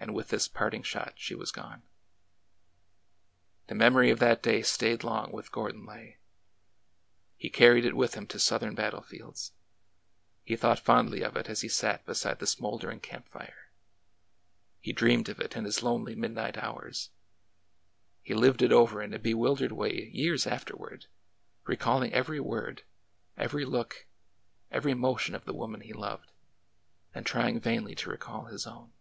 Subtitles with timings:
[0.00, 1.82] And with this parting shot she was gone.
[3.66, 6.18] The memory of that day stayed long with Gordon Lay.
[7.36, 9.52] He carried it with him to Southern battle fields;
[10.44, 13.70] he thought fondly of it as he sat beside the smoldering camp fire;
[14.80, 17.10] he dreamed of it in his lonely midnight hours;
[18.22, 21.06] he lived it over in a bewildered way years afterward,
[21.66, 22.82] re calling every word,
[23.36, 24.06] every look,
[24.70, 26.30] every motion of the wo man he loved,
[27.12, 28.92] and trying vainly to recall his own.